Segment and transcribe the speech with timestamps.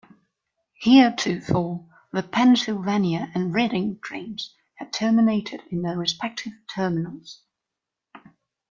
[0.79, 7.43] Heretofore the Pennsylvania and Reading trains had terminated in their respective terminals.